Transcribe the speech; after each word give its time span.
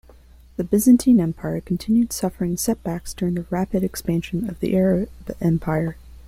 The 0.55 0.63
Byzantine 0.63 1.19
Empire 1.19 1.61
continued 1.61 2.11
suffering 2.11 2.57
setbacks 2.57 3.13
during 3.13 3.35
the 3.35 3.45
rapid 3.51 3.83
expansion 3.83 4.49
of 4.49 4.59
the 4.59 4.75
Arab 4.75 5.09
Empire. 5.39 5.95